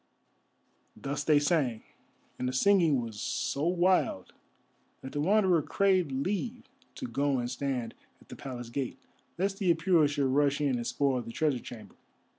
[0.97, 1.83] Thus they sang,
[2.39, 4.33] and the singing was so wild
[5.01, 6.63] that the Wanderer craved leave
[6.95, 8.97] to go and stand at the Palace gate,
[9.37, 11.93] lest the Apura should rush in and spoil the treasure chamber.